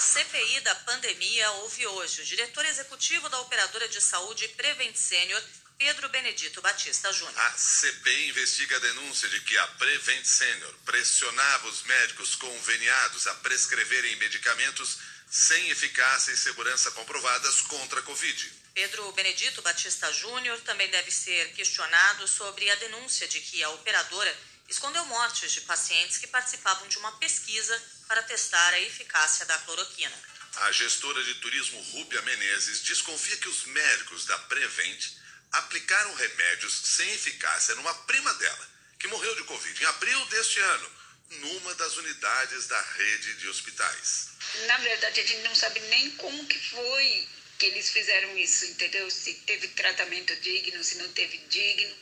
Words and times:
A 0.00 0.02
CPI 0.02 0.60
da 0.60 0.74
pandemia 0.76 1.50
houve 1.50 1.86
hoje. 1.86 2.22
O 2.22 2.24
diretor 2.24 2.64
executivo 2.64 3.28
da 3.28 3.38
operadora 3.40 3.86
de 3.86 4.00
saúde 4.00 4.48
Prevent 4.48 4.96
Senior, 4.96 5.42
Pedro 5.76 6.08
Benedito 6.08 6.62
Batista 6.62 7.12
Júnior. 7.12 7.38
A 7.38 7.50
CPI 7.50 8.30
investiga 8.30 8.76
a 8.76 8.78
denúncia 8.78 9.28
de 9.28 9.38
que 9.42 9.58
a 9.58 9.66
Prevent 9.66 10.24
Senior 10.24 10.74
pressionava 10.86 11.68
os 11.68 11.82
médicos 11.82 12.34
conveniados 12.34 13.26
a 13.26 13.34
prescreverem 13.34 14.16
medicamentos 14.16 14.96
sem 15.30 15.68
eficácia 15.68 16.32
e 16.32 16.36
segurança 16.38 16.90
comprovadas 16.92 17.60
contra 17.60 18.00
a 18.00 18.02
Covid. 18.02 18.52
Pedro 18.72 19.12
Benedito 19.12 19.60
Batista 19.60 20.10
Júnior 20.14 20.58
também 20.62 20.88
deve 20.88 21.10
ser 21.10 21.52
questionado 21.52 22.26
sobre 22.26 22.70
a 22.70 22.74
denúncia 22.76 23.28
de 23.28 23.38
que 23.38 23.62
a 23.62 23.68
operadora 23.68 24.34
escondeu 24.70 25.04
mortes 25.06 25.50
de 25.50 25.60
pacientes 25.62 26.16
que 26.18 26.28
participavam 26.28 26.86
de 26.88 26.96
uma 26.98 27.12
pesquisa 27.18 27.82
para 28.06 28.22
testar 28.22 28.72
a 28.72 28.80
eficácia 28.80 29.44
da 29.44 29.58
cloroquina. 29.58 30.16
A 30.56 30.72
gestora 30.72 31.22
de 31.24 31.34
turismo 31.34 31.80
Rúbia 31.92 32.22
Menezes 32.22 32.80
desconfia 32.80 33.36
que 33.36 33.48
os 33.48 33.64
médicos 33.66 34.24
da 34.26 34.38
Prevent 34.38 35.04
aplicaram 35.52 36.14
remédios 36.14 36.72
sem 36.72 37.08
eficácia 37.10 37.74
numa 37.74 37.94
prima 38.04 38.32
dela, 38.34 38.68
que 38.98 39.08
morreu 39.08 39.34
de 39.34 39.44
Covid 39.44 39.82
em 39.82 39.86
abril 39.86 40.24
deste 40.26 40.60
ano, 40.60 40.92
numa 41.30 41.74
das 41.74 41.96
unidades 41.96 42.66
da 42.66 42.80
rede 42.80 43.34
de 43.34 43.48
hospitais. 43.48 44.30
Na 44.66 44.78
verdade, 44.78 45.20
a 45.20 45.26
gente 45.26 45.42
não 45.42 45.54
sabe 45.54 45.80
nem 45.80 46.10
como 46.12 46.46
que 46.46 46.58
foi 46.70 47.28
que 47.58 47.66
eles 47.66 47.90
fizeram 47.90 48.36
isso, 48.38 48.64
entendeu? 48.64 49.10
Se 49.10 49.34
teve 49.46 49.68
tratamento 49.68 50.34
digno, 50.36 50.82
se 50.82 50.96
não 50.96 51.08
teve 51.12 51.38
digno. 51.48 51.96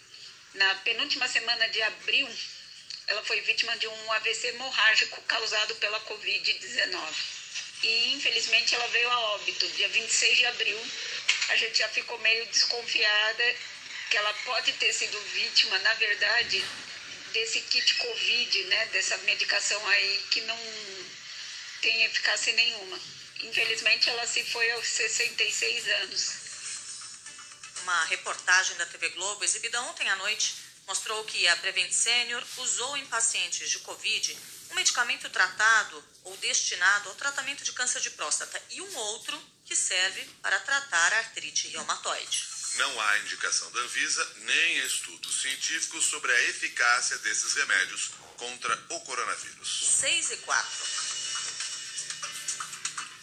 Na 0.55 0.74
penúltima 0.77 1.29
semana 1.29 1.69
de 1.69 1.82
abril, 1.82 2.29
ela 3.09 3.25
foi 3.25 3.41
vítima 3.41 3.77
de 3.79 3.89
um 3.89 4.12
AVC 4.12 4.48
hemorrágico 4.48 5.21
causado 5.23 5.75
pela 5.77 6.01
Covid-19. 6.01 7.15
E 7.83 8.15
infelizmente 8.15 8.75
ela 8.75 8.87
veio 8.89 9.09
a 9.09 9.21
óbito, 9.35 9.66
dia 9.69 9.88
26 9.88 10.37
de 10.37 10.46
abril. 10.46 10.91
A 11.49 11.57
gente 11.57 11.79
já 11.79 11.88
ficou 11.88 12.19
meio 12.19 12.47
desconfiada 12.47 13.57
que 14.10 14.16
ela 14.16 14.32
pode 14.45 14.73
ter 14.74 14.93
sido 14.93 15.19
vítima, 15.32 15.79
na 15.79 15.95
verdade, 15.95 16.65
desse 17.32 17.60
kit 17.63 17.95
Covid, 17.95 18.65
né? 18.65 18.87
Dessa 18.87 19.16
medicação 19.19 19.87
aí 19.88 20.27
que 20.30 20.41
não 20.43 20.59
tem 21.80 22.04
eficácia 22.04 22.52
nenhuma. 22.52 23.01
Infelizmente, 23.41 24.10
ela 24.10 24.27
se 24.27 24.45
foi 24.45 24.71
aos 24.73 24.87
66 24.87 25.88
anos. 25.88 26.32
Uma 27.82 28.04
reportagem 28.07 28.77
da 28.77 28.87
TV 28.87 29.09
Globo, 29.10 29.45
exibida 29.45 29.80
ontem 29.82 30.09
à 30.09 30.16
noite, 30.16 30.68
mostrou 30.89 31.23
que 31.25 31.47
a 31.47 31.57
Prevent 31.59 31.93
Senior 31.93 32.43
usou 32.57 32.97
em 32.97 33.07
pacientes 33.07 33.71
de 33.71 33.79
Covid 33.81 34.37
um 34.71 34.75
medicamento 34.75 35.29
tratado 35.29 36.03
ou 36.25 36.37
destinado 36.39 37.11
ao 37.11 37.15
tratamento 37.15 37.63
de 37.63 37.73
câncer 37.73 38.01
de 38.01 38.11
próstata 38.11 38.61
e 38.71 38.81
um 38.81 38.97
outro 38.97 39.41
que 39.66 39.77
serve 39.77 40.25
para 40.43 40.59
tratar 40.61 41.13
artrite 41.13 41.69
reumatoide. 41.69 42.49
Não 42.77 43.01
há 43.01 43.19
indicação 43.19 43.71
da 43.71 43.81
Anvisa 43.81 44.33
nem 44.39 44.79
estudos 44.79 45.43
científicos 45.43 46.05
sobre 46.07 46.33
a 46.33 46.43
eficácia 46.45 47.19
desses 47.19 47.55
remédios 47.55 48.11
contra 48.37 48.87
o 48.91 49.01
coronavírus. 49.01 49.87
6 50.01 50.31
e 50.31 50.37
4. 50.39 51.09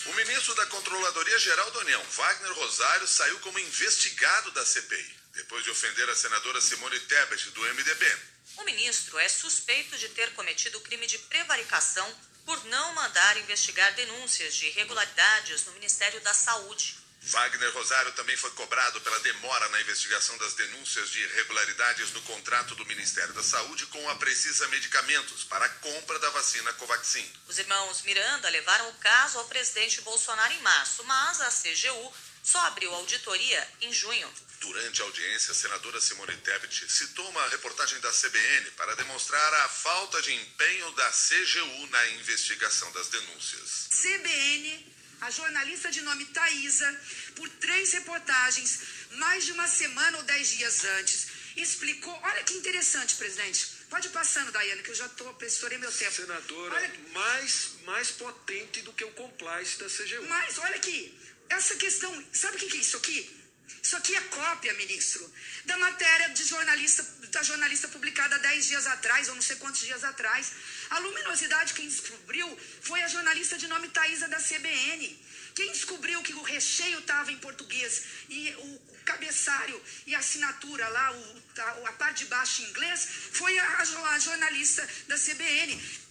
O 0.08 0.14
ministro 0.14 0.54
da 0.54 0.66
Controladoria 0.68 1.40
Geral 1.40 1.72
da 1.72 1.80
União, 1.80 2.04
Wagner 2.04 2.54
Rosário, 2.54 3.08
saiu 3.08 3.40
como 3.40 3.58
investigado 3.58 4.52
da 4.52 4.64
CPI, 4.64 5.16
depois 5.36 5.64
de 5.64 5.70
ofender 5.70 6.10
a 6.10 6.16
senadora 6.16 6.62
Simone 6.62 7.00
Tebet, 7.02 7.50
do 7.52 7.62
MDB. 7.62 8.18
O 8.58 8.64
ministro 8.64 9.20
é 9.20 9.28
suspeito 9.28 9.98
de 9.98 10.10
ter 10.10 10.34
cometido 10.34 10.78
o 10.78 10.82
crime 10.82 11.06
de 11.06 11.20
prevaricação 11.20 12.10
por 12.46 12.64
não 12.66 12.94
mandar 12.94 13.38
investigar 13.38 13.94
denúncias 13.96 14.56
de 14.56 14.68
irregularidades 14.68 15.66
no 15.66 15.74
Ministério 15.74 16.22
da 16.22 16.34
Saúde. 16.34 17.06
Wagner 17.28 17.74
Rosário 17.74 18.12
também 18.12 18.38
foi 18.38 18.52
cobrado 18.52 19.02
pela 19.02 19.20
demora 19.22 19.68
na 19.70 19.82
investigação 19.82 20.38
das 20.38 20.54
denúncias 20.54 21.10
de 21.10 21.22
irregularidades 21.22 22.12
no 22.12 22.22
contrato 22.22 22.76
do 22.76 22.86
Ministério 22.86 23.34
da 23.34 23.42
Saúde 23.42 23.88
com 23.88 24.10
a 24.10 24.16
Precisa 24.18 24.68
Medicamentos 24.68 25.44
para 25.44 25.66
a 25.66 25.70
compra 25.70 26.20
da 26.20 26.30
vacina 26.30 26.72
Covaxin. 26.74 27.28
Os 27.48 27.58
irmãos 27.58 28.04
Miranda 28.04 28.48
levaram 28.50 28.90
o 28.90 28.94
caso 28.96 29.40
ao 29.40 29.46
presidente 29.46 30.02
Bolsonaro 30.02 30.54
em 30.54 30.62
março, 30.62 31.04
mas 31.04 31.42
a 31.42 31.50
CGU 31.50 32.14
só 32.46 32.60
abriu 32.68 32.94
auditoria 32.94 33.68
em 33.82 33.92
junho. 33.92 34.32
Durante 34.60 35.02
a 35.02 35.06
audiência, 35.06 35.52
a 35.52 35.56
senadora 35.56 36.00
Simone 36.00 36.38
Tebet 36.38 36.92
citou 36.92 37.28
uma 37.30 37.48
reportagem 37.50 38.00
da 38.00 38.12
CBN 38.12 38.72
para 38.78 38.96
demonstrar 38.96 39.54
a 39.54 39.68
falta 39.68 40.22
de 40.22 40.34
empenho 40.34 40.92
da 40.92 41.10
CGU 41.10 41.88
na 41.88 42.08
investigação 42.12 42.92
das 42.92 43.08
denúncias. 43.10 43.90
CBN 43.90 44.96
a 45.22 45.32
jornalista 45.32 45.90
de 45.90 46.02
nome 46.02 46.26
Thaisa, 46.26 47.02
por 47.36 47.50
três 47.50 47.94
reportagens, 47.94 48.82
mais 49.12 49.46
de 49.46 49.54
uma 49.54 49.68
semana 49.68 50.18
ou 50.18 50.24
dez 50.24 50.50
dias 50.50 50.84
antes, 51.00 51.28
explicou. 51.56 52.14
Olha 52.22 52.44
que 52.44 52.54
interessante, 52.54 53.16
presidente. 53.16 53.76
Pode 53.90 54.08
ir 54.08 54.12
passando, 54.12 54.52
Daiane, 54.52 54.84
que 54.84 54.92
eu 54.92 54.96
já 54.96 55.08
tô, 55.10 55.36
estourei 55.42 55.78
meu 55.78 55.92
tempo. 55.92 56.12
Senadora, 56.12 56.76
olha, 56.76 56.92
mais, 57.14 57.70
mais 57.86 58.12
potente 58.12 58.82
do 58.82 58.92
que 58.94 59.06
o 59.06 59.12
complice 59.12 59.78
da 59.80 59.86
CGU. 59.88 60.28
Mas, 60.28 60.58
olha 60.58 60.76
aqui, 60.76 61.18
essa 61.50 61.76
questão, 61.76 62.12
sabe 62.34 62.58
o 62.58 62.60
que 62.60 62.78
é 62.78 62.80
isso 62.80 62.98
aqui? 62.98 63.46
Isso 63.86 63.96
aqui 63.98 64.16
é 64.16 64.22
cópia, 64.22 64.74
ministro, 64.74 65.32
da 65.66 65.78
matéria 65.78 66.30
de 66.30 66.44
jornalista, 66.44 67.04
da 67.30 67.44
jornalista 67.44 67.88
publicada 67.88 68.40
dez 68.40 68.66
dias 68.66 68.88
atrás, 68.88 69.30
ou 69.30 69.36
não 69.36 69.42
sei 69.44 69.58
quantos 69.58 69.82
dias 69.82 70.04
atrás. 70.04 70.54
A 70.90 70.98
luminosidade 71.00 71.74
quem 71.74 71.88
descobriu 71.88 72.48
foi 72.82 73.02
a 73.04 73.08
jornalista 73.08 73.58
de 73.60 73.68
nome 73.68 73.88
Thaisa 73.90 74.28
da 74.28 74.38
CBN. 74.38 75.24
Quem 75.54 75.72
descobriu 75.72 76.22
que 76.24 76.34
o 76.34 76.42
recheio 76.42 76.98
estava 76.98 77.32
em 77.32 77.38
português 77.38 78.04
e 78.28 78.56
o 78.58 78.80
cabeçalho 79.06 79.80
e 80.08 80.16
a 80.16 80.20
assinatura 80.20 80.88
lá, 80.90 81.12
o, 81.12 81.44
a, 81.60 81.90
a, 81.90 81.94
parte 81.94 82.24
de 82.24 82.26
baixo 82.26 82.64
em 82.64 82.70
inglês, 82.70 83.08
foi 83.34 83.58
a, 83.60 83.78
a 83.78 84.20
jornalista 84.20 84.88
da 85.08 85.16
CBN. 85.16 86.02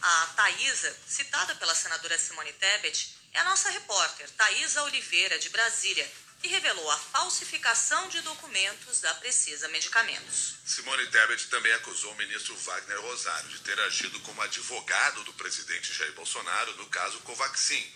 A 0.00 0.26
Thaisa, 0.36 0.96
citada 1.06 1.54
pela 1.56 1.74
senadora 1.74 2.18
Simone 2.18 2.52
Tebet, 2.54 3.14
é 3.34 3.40
a 3.40 3.44
nossa 3.44 3.68
repórter, 3.70 4.30
Thaisa 4.30 4.84
Oliveira, 4.84 5.38
de 5.38 5.48
Brasília, 5.50 6.10
e 6.42 6.48
revelou 6.48 6.90
a 6.90 6.98
falsificação 6.98 8.08
de 8.08 8.20
documentos 8.20 9.00
da 9.00 9.14
Precisa 9.14 9.66
Medicamentos. 9.68 10.56
Simone 10.64 11.06
Tebet 11.08 11.48
também 11.48 11.72
acusou 11.72 12.12
o 12.12 12.16
ministro 12.16 12.54
Wagner 12.54 13.00
Rosário 13.00 13.48
de 13.48 13.60
ter 13.60 13.80
agido 13.80 14.20
como 14.20 14.40
advogado 14.42 15.24
do 15.24 15.32
presidente 15.32 15.92
Jair 15.92 16.12
Bolsonaro 16.12 16.76
no 16.76 16.86
caso 16.86 17.18
Covaxin 17.20 17.92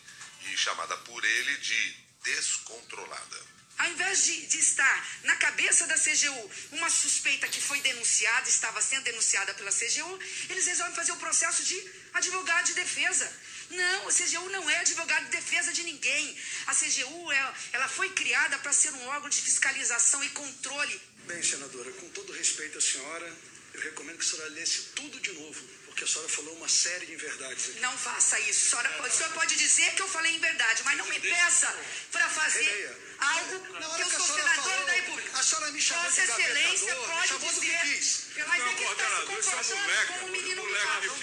e 0.46 0.56
chamada 0.56 0.96
por 0.98 1.24
ele 1.24 1.56
de 1.58 1.96
descontrolada. 2.24 3.58
Ao 3.78 3.88
invés 3.90 4.24
de, 4.24 4.46
de, 4.46 4.58
estar 4.58 5.08
na 5.22 5.36
cabeça 5.36 5.86
da 5.86 5.94
CGU 5.94 6.50
uma 6.72 6.90
suspeita 6.90 7.46
que 7.46 7.60
foi 7.60 7.80
denunciada, 7.80 8.48
estava 8.48 8.82
sendo 8.82 9.04
denunciada 9.04 9.54
pela 9.54 9.70
CGU, 9.70 10.18
eles 10.50 10.66
resolvem 10.66 10.96
fazer 10.96 11.12
o 11.12 11.16
processo 11.16 11.62
de 11.62 11.78
advogado 12.12 12.66
de 12.66 12.74
defesa. 12.74 13.30
Não, 13.70 14.08
a 14.08 14.12
CGU 14.12 14.48
não 14.50 14.68
é 14.70 14.78
advogado 14.80 15.24
de 15.26 15.30
defesa 15.30 15.72
de 15.72 15.82
ninguém. 15.82 16.36
A 16.66 16.74
CGU 16.74 17.32
é, 17.32 17.54
ela 17.72 17.88
foi 17.88 18.08
criada 18.10 18.58
para 18.58 18.72
ser 18.72 18.92
um 18.92 19.06
órgão 19.08 19.28
de 19.28 19.40
fiscalização 19.40 20.22
e 20.24 20.28
controle. 20.30 21.00
Bem, 21.26 21.42
senadora, 21.42 21.90
com 21.92 22.08
todo 22.10 22.32
respeito 22.32 22.78
à 22.78 22.80
senhora, 22.80 23.36
eu 23.74 23.80
recomendo 23.82 24.16
que 24.18 24.24
a 24.24 24.28
senhora 24.28 24.50
lesse 24.50 24.82
tudo 24.94 25.20
de 25.20 25.32
novo, 25.32 25.62
porque 25.98 26.04
a 26.04 26.14
senhora 26.14 26.28
falou 26.28 26.54
uma 26.54 26.68
série 26.68 27.06
de 27.06 27.14
inverdades 27.14 27.70
aqui. 27.70 27.80
Não 27.80 27.98
faça 27.98 28.38
isso. 28.38 28.66
A 28.66 28.70
senhora, 28.70 28.88
pode, 28.98 29.08
a 29.08 29.10
senhora 29.16 29.34
pode 29.34 29.56
dizer 29.56 29.94
que 29.94 30.02
eu 30.02 30.06
falei 30.08 30.32
em 30.32 30.38
verdade, 30.38 30.82
mas 30.84 30.96
não 30.96 31.06
me 31.06 31.18
peça 31.18 31.74
para 32.12 32.28
fazer 32.28 32.62
Releia. 32.62 32.98
algo 33.18 33.60
que 33.96 34.02
eu 34.02 34.10
sou 34.10 34.36
senadora 34.36 34.84
da 34.84 34.92
República. 34.92 35.38
A 35.38 35.42
senhora 35.42 35.72
me 35.72 35.80
chamou 35.82 36.04
Vossa 36.04 36.22
de 36.22 36.30
Excelência 36.30 36.94
pode 36.94 37.28
chamou 37.28 37.52
do 37.52 37.60
dizer. 37.60 37.78
que 37.82 37.94
quis. 37.96 38.26
Mas 38.46 38.62
é 38.64 38.74
que 38.74 38.84
está 38.84 39.08
se 39.08 39.26
comportando 39.26 40.06
como 40.06 40.26
um 40.26 40.30
menino 40.30 40.64
mimado. 40.64 41.06
Não 41.08 41.16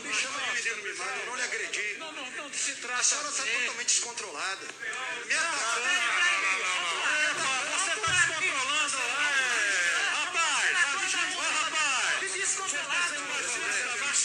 me 0.00 0.14
chama 0.14 0.40
de 0.40 0.62
menino 0.62 0.82
mimado, 0.82 1.20
eu 1.20 1.26
não 1.26 1.36
lhe 1.36 1.42
agredi. 1.42 1.96
Não, 1.98 2.12
não, 2.12 2.30
não 2.32 2.52
se 2.52 2.72
A 2.72 2.74
trata 2.74 3.04
senhora 3.04 3.28
está 3.28 3.42
assim. 3.44 3.52
totalmente 3.52 3.86
descontrolada. 3.86 4.66
Me 5.26 5.34
atacando. 5.34 6.32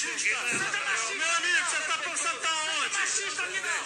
Machista. 0.07 1.13
Meu 1.15 1.31
amigo, 1.31 1.65
você 1.69 1.77
está 1.77 1.97
pensando 1.97 2.39
tá 2.39 2.53
onde? 2.53 2.97
Machista 2.97 3.43
aqui 3.43 3.59
não. 3.59 3.77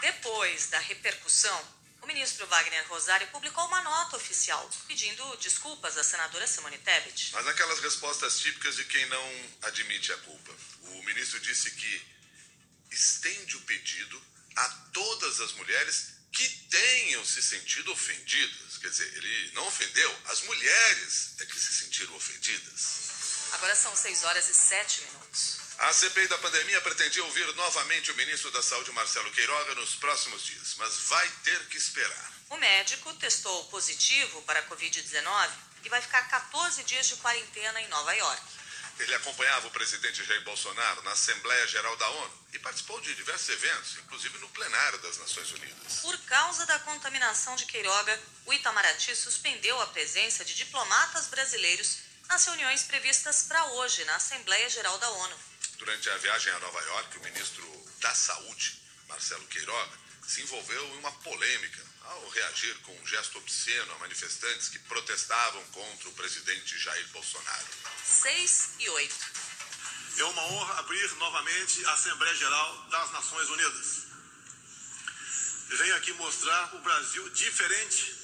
Depois 0.00 0.66
da 0.68 0.78
repercussão, 0.78 1.76
o 2.02 2.06
ministro 2.06 2.46
Wagner 2.46 2.86
Rosário 2.88 3.26
publicou 3.28 3.64
uma 3.66 3.82
nota 3.82 4.16
oficial 4.16 4.68
pedindo 4.88 5.36
desculpas 5.36 5.96
à 5.96 6.04
senadora 6.04 6.46
Simone 6.46 6.78
Tebet. 6.78 7.30
Mas 7.32 7.46
aquelas 7.46 7.80
respostas 7.80 8.38
típicas 8.40 8.76
de 8.76 8.84
quem 8.84 9.06
não 9.06 9.50
admite 9.62 10.12
a 10.12 10.16
culpa. 10.18 10.52
O 10.82 11.02
ministro 11.04 11.38
disse 11.40 11.70
que 11.70 12.06
estende 12.90 13.56
o 13.56 13.60
pedido 13.62 14.22
a 14.56 14.68
todas 14.92 15.40
as 15.40 15.52
mulheres 15.52 16.15
que 16.36 16.48
tenham 16.68 17.24
se 17.24 17.42
sentido 17.42 17.90
ofendidas. 17.90 18.76
Quer 18.78 18.90
dizer, 18.90 19.10
ele 19.16 19.52
não 19.54 19.66
ofendeu, 19.66 20.18
as 20.26 20.42
mulheres 20.42 21.34
é 21.40 21.46
que 21.46 21.58
se 21.58 21.72
sentiram 21.72 22.14
ofendidas. 22.14 23.06
Agora 23.52 23.74
são 23.74 23.96
6 23.96 24.24
horas 24.24 24.46
e 24.48 24.54
7 24.54 25.00
minutos. 25.02 25.56
A 25.78 25.92
CPI 25.92 26.28
da 26.28 26.38
pandemia 26.38 26.80
pretendia 26.82 27.24
ouvir 27.24 27.46
novamente 27.54 28.12
o 28.12 28.16
ministro 28.16 28.50
da 28.50 28.62
Saúde, 28.62 28.92
Marcelo 28.92 29.30
Queiroga, 29.32 29.74
nos 29.76 29.94
próximos 29.96 30.44
dias, 30.44 30.74
mas 30.76 30.94
vai 31.08 31.28
ter 31.42 31.66
que 31.68 31.78
esperar. 31.78 32.32
O 32.50 32.56
médico 32.58 33.14
testou 33.14 33.64
positivo 33.64 34.42
para 34.42 34.60
a 34.60 34.68
Covid-19 34.68 35.50
e 35.84 35.88
vai 35.88 36.02
ficar 36.02 36.22
14 36.28 36.82
dias 36.84 37.06
de 37.08 37.16
quarentena 37.16 37.80
em 37.80 37.88
Nova 37.88 38.12
York. 38.14 38.42
Ele 38.98 39.14
acompanhava 39.14 39.66
o 39.66 39.70
presidente 39.70 40.24
Jair 40.24 40.42
Bolsonaro 40.42 41.02
na 41.02 41.12
Assembleia 41.12 41.66
Geral 41.66 41.96
da 41.96 42.08
ONU 42.08 42.46
e 42.54 42.58
participou 42.58 42.98
de 43.00 43.14
diversos 43.14 43.48
eventos, 43.50 43.96
inclusive 43.98 44.38
no 44.38 44.48
plenário 44.48 44.98
das 45.00 45.18
Nações 45.18 45.52
Unidas. 45.52 46.00
Por 46.00 46.18
causa 46.20 46.64
da 46.64 46.78
contaminação 46.78 47.54
de 47.56 47.66
Queiroga, 47.66 48.18
o 48.46 48.52
Itamaraty 48.54 49.14
suspendeu 49.14 49.78
a 49.82 49.86
presença 49.88 50.44
de 50.44 50.54
diplomatas 50.54 51.26
brasileiros 51.26 51.98
nas 52.28 52.44
reuniões 52.46 52.84
previstas 52.84 53.42
para 53.42 53.64
hoje 53.72 54.04
na 54.04 54.16
Assembleia 54.16 54.68
Geral 54.70 54.96
da 54.98 55.10
ONU. 55.10 55.36
Durante 55.76 56.08
a 56.08 56.16
viagem 56.16 56.52
a 56.54 56.58
Nova 56.58 56.80
York, 56.80 57.18
o 57.18 57.22
ministro 57.22 57.86
da 58.00 58.14
Saúde, 58.14 58.80
Marcelo 59.08 59.46
Queiroga, 59.48 59.98
se 60.26 60.40
envolveu 60.40 60.86
em 60.88 60.98
uma 60.98 61.12
polêmica 61.12 61.84
ao 62.08 62.28
reagir 62.28 62.74
com 62.82 62.96
um 62.96 63.06
gesto 63.06 63.38
obsceno 63.38 63.92
a 63.94 63.98
manifestantes 63.98 64.68
que 64.68 64.78
protestavam 64.80 65.62
contra 65.66 66.08
o 66.08 66.12
presidente 66.12 66.78
Jair 66.78 67.08
Bolsonaro. 67.08 67.66
6 68.04 68.70
e 68.78 68.88
8. 68.88 69.14
É 70.18 70.24
uma 70.24 70.42
honra 70.44 70.78
abrir 70.78 71.10
novamente 71.16 71.84
a 71.86 71.92
Assembleia 71.92 72.34
Geral 72.34 72.86
das 72.90 73.12
Nações 73.12 73.48
Unidas. 73.50 74.06
Venho 75.68 75.96
aqui 75.96 76.12
mostrar 76.14 76.74
o 76.76 76.78
Brasil 76.78 77.28
diferente 77.30 78.14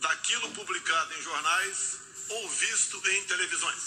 daquilo 0.00 0.50
publicado 0.52 1.14
em 1.14 1.22
jornais 1.22 1.98
ou 2.28 2.48
visto 2.48 3.10
em 3.10 3.24
televisões. 3.24 3.82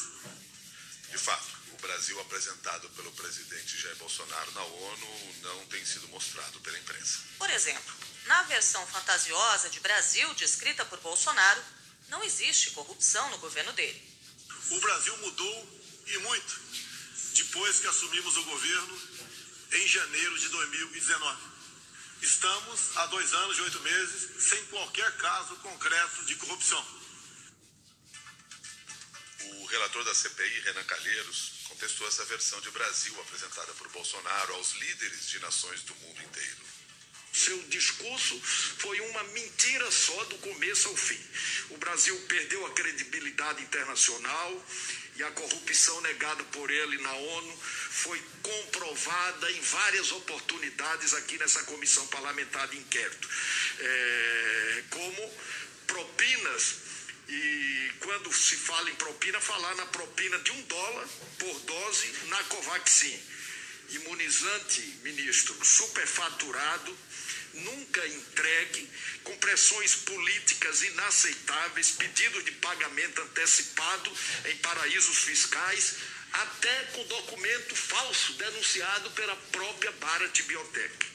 De 1.10 1.18
fato, 1.18 1.52
o 1.74 1.78
Brasil 1.78 2.20
apresentado 2.22 2.90
pelo 2.92 3.12
presidente 3.14 3.78
Jair 3.82 3.96
Bolsonaro 3.98 4.52
na 4.52 4.64
ONU 4.64 5.36
não 5.42 5.66
tem 5.66 5.86
sido 5.86 6.08
mostrado 6.10 6.60
pela 6.62 6.78
imprensa. 6.78 7.20
Por 7.38 7.50
exemplo, 7.50 7.94
na 8.26 8.44
versão 8.44 8.86
fantasiosa 8.88 9.70
de 9.70 9.80
Brasil 9.80 10.34
descrita 10.36 10.86
por 10.86 11.00
Bolsonaro, 11.00 11.64
não 12.10 12.24
existe 12.24 12.72
corrupção 12.72 13.30
no 13.32 13.38
governo 13.40 13.72
dele. 13.74 14.10
O 14.70 14.80
Brasil 14.80 15.18
mudou 15.18 15.82
e 16.08 16.18
muito 16.20 16.62
depois 17.34 17.80
que 17.80 17.88
assumimos 17.88 18.38
o 18.38 18.44
governo 18.44 19.02
em 19.74 19.88
janeiro 19.88 20.40
de 20.40 20.50
2019. 20.50 21.52
Estamos 22.22 22.98
há 22.98 23.06
dois 23.08 23.34
anos 23.34 23.58
e 23.58 23.62
oito 23.62 23.80
meses 23.80 24.44
sem 24.44 24.64
qualquer 24.68 25.12
caso 25.18 25.56
concreto 25.58 26.26
de 26.26 26.36
corrupção. 26.36 27.02
O 29.44 29.66
relator 29.66 30.04
da 30.04 30.14
CPI, 30.14 30.60
Renan 30.62 30.84
Calheiros, 30.84 31.52
contestou 31.68 32.08
essa 32.08 32.24
versão 32.26 32.62
de 32.62 32.70
Brasil 32.72 33.20
apresentada 33.22 33.74
por 33.74 33.90
Bolsonaro 33.90 34.54
aos 34.54 34.74
líderes 34.74 35.30
de 35.30 35.40
nações 35.40 35.82
do 35.82 35.96
mundo 35.96 36.22
inteiro. 36.22 36.71
Seu 37.34 37.58
discurso 37.64 38.40
foi 38.78 39.00
uma 39.02 39.24
mentira 39.26 39.90
só 39.90 40.24
do 40.26 40.38
começo 40.40 40.90
ao 40.90 40.96
fim. 40.98 41.20
O 41.70 41.78
Brasil 41.78 42.18
perdeu 42.28 42.66
a 42.66 42.72
credibilidade 42.72 43.64
internacional 43.64 44.66
e 45.16 45.24
a 45.24 45.32
corrupção 45.32 46.02
negada 46.02 46.44
por 46.46 46.70
ele 46.70 46.98
na 47.00 47.14
ONU 47.14 47.58
foi 47.90 48.22
comprovada 48.42 49.52
em 49.52 49.62
várias 49.62 50.12
oportunidades 50.12 51.14
aqui 51.14 51.38
nessa 51.38 51.64
comissão 51.64 52.06
parlamentar 52.08 52.68
de 52.68 52.78
inquérito. 52.78 53.30
É, 53.80 54.84
como 54.90 55.34
propinas 55.88 56.76
e 57.30 57.92
quando 58.00 58.34
se 58.34 58.58
fala 58.58 58.90
em 58.90 58.96
propina, 58.96 59.40
falar 59.40 59.76
na 59.76 59.86
propina 59.86 60.38
de 60.40 60.52
um 60.52 60.62
dólar 60.64 61.08
por 61.40 61.60
dose 61.62 62.12
na 62.28 62.44
Covaxin. 62.44 63.20
Imunizante, 63.92 64.82
ministro, 65.04 65.58
superfaturado, 65.66 66.98
nunca 67.54 68.08
entregue, 68.08 68.90
com 69.24 69.38
pressões 69.38 69.96
políticas 69.96 70.82
inaceitáveis, 70.82 71.92
pedido 71.92 72.42
de 72.44 72.52
pagamento 72.54 73.22
antecipado 73.22 74.12
em 74.46 74.58
paraísos 74.58 75.18
fiscais, 75.20 75.96
até 76.32 76.84
com 76.94 77.04
documento 77.06 77.76
falso 77.76 78.34
denunciado 78.34 79.12
pela 79.12 79.36
própria 79.52 79.92
Bharat 79.94 80.42
Biotech. 80.44 81.12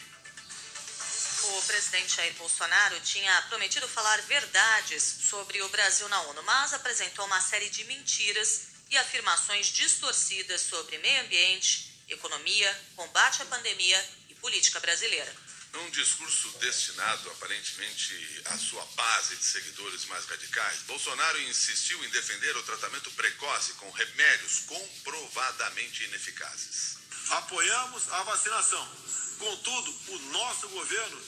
O 1.42 1.62
presidente 1.62 2.16
Jair 2.16 2.34
Bolsonaro 2.34 2.98
tinha 3.00 3.42
prometido 3.42 3.86
falar 3.88 4.20
verdades 4.22 5.02
sobre 5.02 5.62
o 5.62 5.68
Brasil 5.68 6.08
na 6.08 6.20
ONU, 6.22 6.42
mas 6.42 6.74
apresentou 6.74 7.24
uma 7.24 7.40
série 7.40 7.70
de 7.70 7.84
mentiras 7.84 8.62
e 8.90 8.96
afirmações 8.96 9.68
distorcidas 9.68 10.60
sobre 10.60 10.98
meio 10.98 11.22
ambiente, 11.22 11.95
economia, 12.08 12.86
combate 12.94 13.42
à 13.42 13.46
pandemia 13.46 14.08
e 14.28 14.34
política 14.36 14.80
brasileira. 14.80 15.34
Num 15.72 15.90
discurso 15.90 16.48
destinado 16.58 17.30
aparentemente 17.32 18.42
à 18.46 18.56
sua 18.56 18.84
base 18.94 19.36
de 19.36 19.44
seguidores 19.44 20.06
mais 20.06 20.24
radicais, 20.24 20.78
Bolsonaro 20.86 21.40
insistiu 21.42 22.02
em 22.04 22.08
defender 22.10 22.56
o 22.56 22.62
tratamento 22.62 23.10
precoce 23.10 23.74
com 23.74 23.90
remédios 23.90 24.60
comprovadamente 24.60 26.04
ineficazes. 26.04 26.96
Apoiamos 27.30 28.10
a 28.12 28.22
vacinação. 28.22 28.88
Contudo, 29.38 29.90
o 30.08 30.18
nosso 30.32 30.68
governo 30.68 31.20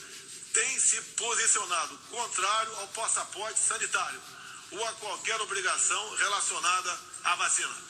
tem 0.54 0.80
se 0.80 1.00
posicionado 1.02 1.98
contrário 2.10 2.74
ao 2.76 2.88
passaporte 2.88 3.58
sanitário 3.58 4.22
ou 4.70 4.86
a 4.86 4.92
qualquer 4.94 5.40
obrigação 5.40 6.16
relacionada 6.16 7.00
à 7.24 7.36
vacina. 7.36 7.87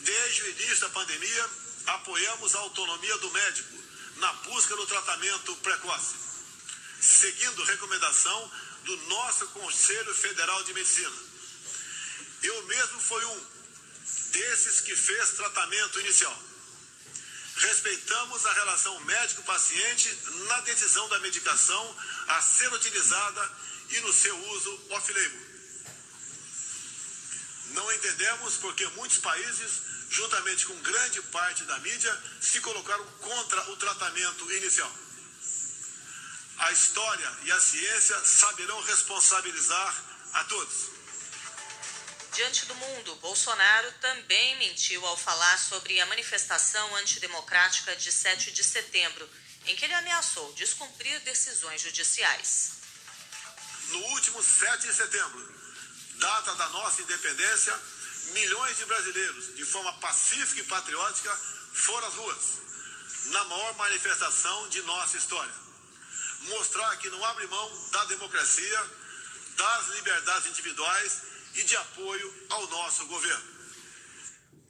Desde 0.00 0.42
o 0.42 0.50
início 0.50 0.80
da 0.80 0.88
pandemia, 0.90 1.50
apoiamos 1.86 2.54
a 2.54 2.58
autonomia 2.60 3.18
do 3.18 3.30
médico 3.30 3.78
na 4.16 4.32
busca 4.32 4.76
do 4.76 4.86
tratamento 4.86 5.56
precoce, 5.56 6.14
seguindo 7.00 7.64
recomendação 7.64 8.52
do 8.84 8.96
nosso 9.08 9.46
Conselho 9.48 10.14
Federal 10.14 10.62
de 10.64 10.74
Medicina. 10.74 11.16
Eu 12.42 12.66
mesmo 12.66 13.00
fui 13.00 13.24
um 13.24 13.46
desses 14.30 14.80
que 14.80 14.94
fez 14.94 15.30
tratamento 15.30 16.00
inicial. 16.00 16.42
Respeitamos 17.56 18.46
a 18.46 18.52
relação 18.52 19.00
médico-paciente 19.00 20.16
na 20.46 20.60
decisão 20.60 21.08
da 21.08 21.18
medicação 21.18 21.96
a 22.28 22.40
ser 22.40 22.72
utilizada 22.72 23.50
e 23.90 24.00
no 24.00 24.12
seu 24.12 24.36
uso 24.50 24.86
off-label. 24.90 25.48
Não 27.70 27.92
entendemos 27.92 28.54
porque 28.58 28.86
muitos 28.88 29.18
países, 29.18 29.82
juntamente 30.08 30.66
com 30.66 30.74
grande 30.80 31.22
parte 31.22 31.64
da 31.64 31.78
mídia, 31.80 32.22
se 32.40 32.60
colocaram 32.60 33.04
contra 33.20 33.70
o 33.70 33.76
tratamento 33.76 34.52
inicial. 34.52 34.92
A 36.58 36.72
história 36.72 37.38
e 37.44 37.52
a 37.52 37.60
ciência 37.60 38.18
saberão 38.24 38.80
responsabilizar 38.82 40.04
a 40.32 40.44
todos. 40.44 40.98
Diante 42.32 42.66
do 42.66 42.74
mundo, 42.74 43.16
Bolsonaro 43.16 43.92
também 44.00 44.56
mentiu 44.58 45.04
ao 45.06 45.16
falar 45.16 45.58
sobre 45.58 46.00
a 46.00 46.06
manifestação 46.06 46.96
antidemocrática 46.96 47.96
de 47.96 48.12
7 48.12 48.52
de 48.52 48.62
setembro, 48.62 49.28
em 49.66 49.76
que 49.76 49.84
ele 49.84 49.94
ameaçou 49.94 50.52
descumprir 50.54 51.20
decisões 51.20 51.80
judiciais. 51.80 52.72
No 53.88 53.98
último 54.08 54.42
7 54.42 54.86
de 54.86 54.94
setembro, 54.94 55.54
data 56.14 56.54
da 56.54 56.68
nossa 56.68 57.02
independência, 57.02 57.80
milhões 58.32 58.76
de 58.76 58.84
brasileiros, 58.84 59.56
de 59.56 59.64
forma 59.64 59.92
pacífica 59.94 60.60
e 60.60 60.64
patriótica, 60.64 61.34
foram 61.72 62.08
às 62.08 62.14
ruas, 62.14 62.44
na 63.26 63.44
maior 63.44 63.74
manifestação 63.76 64.68
de 64.68 64.82
nossa 64.82 65.16
história. 65.16 65.54
Mostrar 66.42 66.96
que 66.96 67.10
não 67.10 67.24
abre 67.24 67.46
mão 67.46 67.88
da 67.90 68.04
democracia, 68.06 68.86
das 69.56 69.88
liberdades 69.88 70.48
individuais 70.50 71.22
e 71.54 71.62
de 71.64 71.76
apoio 71.76 72.46
ao 72.50 72.66
nosso 72.68 73.06
governo. 73.06 73.58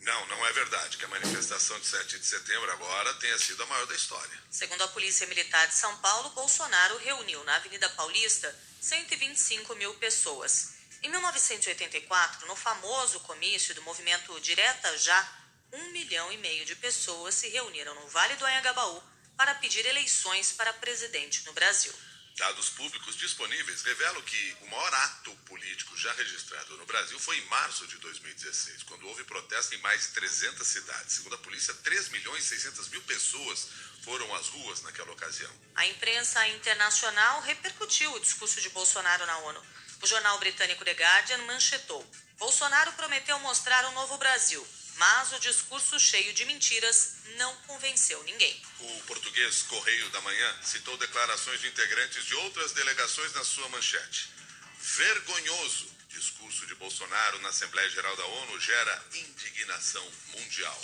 Não, 0.00 0.26
não 0.28 0.46
é 0.46 0.52
verdade 0.52 0.96
que 0.96 1.04
a 1.04 1.08
manifestação 1.08 1.78
de 1.80 1.86
7 1.86 2.18
de 2.18 2.24
setembro 2.24 2.70
agora 2.70 3.12
tenha 3.14 3.38
sido 3.38 3.62
a 3.62 3.66
maior 3.66 3.86
da 3.86 3.94
história. 3.94 4.42
Segundo 4.50 4.82
a 4.82 4.88
Polícia 4.88 5.26
Militar 5.26 5.66
de 5.66 5.74
São 5.74 5.94
Paulo, 5.98 6.30
Bolsonaro 6.30 6.96
reuniu 6.98 7.42
na 7.44 7.56
Avenida 7.56 7.88
Paulista 7.90 8.54
125 8.80 9.74
mil 9.74 9.92
pessoas. 9.94 10.77
Em 11.02 11.10
1984, 11.10 12.46
no 12.48 12.56
famoso 12.56 13.20
comício 13.20 13.74
do 13.74 13.82
movimento 13.82 14.40
Direta 14.40 14.98
Já, 14.98 15.32
um 15.72 15.92
milhão 15.92 16.32
e 16.32 16.36
meio 16.38 16.64
de 16.64 16.74
pessoas 16.74 17.34
se 17.34 17.48
reuniram 17.48 17.94
no 17.94 18.08
Vale 18.08 18.34
do 18.36 18.44
Anhangabaú 18.44 19.02
para 19.36 19.54
pedir 19.56 19.86
eleições 19.86 20.52
para 20.52 20.72
presidente 20.72 21.44
no 21.46 21.52
Brasil. 21.52 21.94
Dados 22.36 22.70
públicos 22.70 23.16
disponíveis 23.16 23.82
revelam 23.82 24.22
que 24.22 24.56
o 24.62 24.66
maior 24.66 24.94
ato 24.94 25.34
político 25.46 25.96
já 25.96 26.12
registrado 26.14 26.76
no 26.76 26.86
Brasil 26.86 27.18
foi 27.18 27.36
em 27.38 27.44
março 27.46 27.86
de 27.86 27.98
2016, 27.98 28.82
quando 28.84 29.06
houve 29.08 29.24
protesto 29.24 29.74
em 29.74 29.78
mais 29.78 30.02
de 30.02 30.08
300 30.14 30.66
cidades. 30.66 31.14
Segundo 31.14 31.34
a 31.34 31.38
polícia, 31.38 31.74
3 31.74 32.08
milhões 32.10 32.44
e 32.44 32.48
600 32.48 32.88
mil 32.88 33.02
pessoas 33.02 33.68
foram 34.02 34.32
às 34.34 34.48
ruas 34.48 34.82
naquela 34.82 35.12
ocasião. 35.12 35.50
A 35.76 35.86
imprensa 35.86 36.46
internacional 36.48 37.40
repercutiu 37.42 38.12
o 38.12 38.20
discurso 38.20 38.60
de 38.60 38.70
Bolsonaro 38.70 39.26
na 39.26 39.38
ONU. 39.38 39.62
O 40.02 40.06
jornal 40.06 40.38
britânico 40.38 40.84
The 40.84 40.92
Guardian 40.92 41.38
manchetou: 41.38 42.08
Bolsonaro 42.38 42.92
prometeu 42.92 43.38
mostrar 43.40 43.84
um 43.86 43.92
novo 43.92 44.16
Brasil, 44.18 44.66
mas 44.96 45.32
o 45.32 45.40
discurso 45.40 45.98
cheio 45.98 46.32
de 46.32 46.44
mentiras 46.44 47.16
não 47.36 47.54
convenceu 47.66 48.22
ninguém. 48.24 48.62
O 48.80 49.00
português 49.02 49.62
Correio 49.62 50.08
da 50.10 50.20
Manhã 50.20 50.56
citou 50.62 50.96
declarações 50.96 51.60
de 51.60 51.68
integrantes 51.68 52.24
de 52.24 52.34
outras 52.34 52.72
delegações 52.72 53.32
na 53.34 53.44
sua 53.44 53.68
manchete. 53.68 54.30
Vergonhoso 54.80 55.98
discurso 56.08 56.66
de 56.66 56.74
Bolsonaro 56.74 57.38
na 57.40 57.50
Assembleia 57.50 57.88
Geral 57.90 58.16
da 58.16 58.24
ONU 58.24 58.60
gera 58.60 59.04
indignação 59.14 60.04
mundial. 60.34 60.80